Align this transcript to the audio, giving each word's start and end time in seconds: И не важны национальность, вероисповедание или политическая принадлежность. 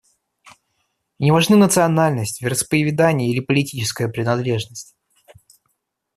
И 1.19 1.25
не 1.25 1.31
важны 1.31 1.57
национальность, 1.57 2.41
вероисповедание 2.41 3.29
или 3.29 3.39
политическая 3.39 4.07
принадлежность. 4.07 4.95